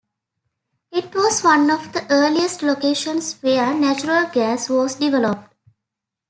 It 0.91 1.13
was 1.13 1.43
one 1.43 1.69
of 1.69 1.93
the 1.93 2.03
earliest 2.09 2.63
locations 2.63 3.33
where 3.43 3.71
natural 3.75 4.25
gas 4.31 4.67
was 4.67 4.95
developed. 4.95 5.53